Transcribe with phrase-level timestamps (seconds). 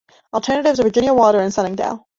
[0.33, 2.07] Alternatives are Virginia Water and Sunningdale.